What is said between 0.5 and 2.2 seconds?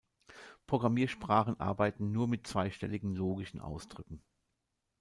Programmiersprachen arbeiten